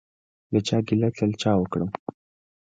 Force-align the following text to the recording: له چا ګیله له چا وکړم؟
له 0.53 0.59
چا 0.67 0.77
ګیله 0.87 1.09
له 1.29 1.37
چا 1.41 1.51
وکړم؟ 1.59 1.89